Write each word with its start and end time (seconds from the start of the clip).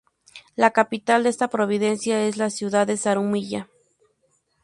La 0.55 0.71
capital 0.71 1.21
de 1.21 1.29
esta 1.29 1.47
provincia 1.47 2.25
es 2.27 2.35
la 2.37 2.49
ciudad 2.49 2.87
de 2.87 2.97
Zarumilla. 2.97 3.69